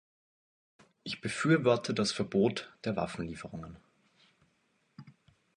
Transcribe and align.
Ich 1.03 1.21
befürworte 1.21 1.93
das 1.93 2.11
Verbot 2.11 2.73
der 2.85 2.95
Waffenlieferungen. 2.95 3.77